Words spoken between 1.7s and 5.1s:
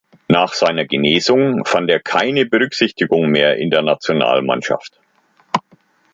er keine Berücksichtigung mehr in der Nationalmannschaft.